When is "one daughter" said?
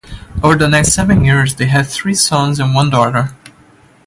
2.73-3.35